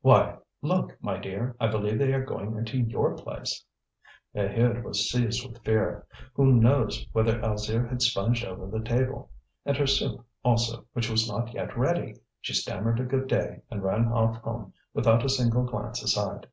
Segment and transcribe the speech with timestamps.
[0.00, 3.64] Why, look, my dear I believe they are going into your place."
[4.32, 6.06] Maheude was seized with fear.
[6.34, 9.32] Who knows whether Alzire had sponged over the table?
[9.66, 12.14] And her soup, also, which was not yet ready!
[12.40, 16.46] She stammered a good day, and ran off home without a single glance aside.